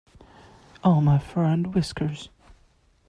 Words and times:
Oh 0.83 0.99
my 0.99 1.19
fur 1.19 1.43
and 1.43 1.75
whiskers! 1.75 2.29